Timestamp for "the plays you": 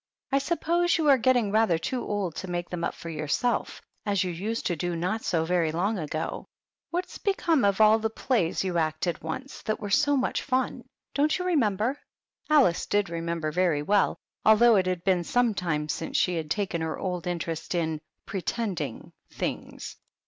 7.99-8.79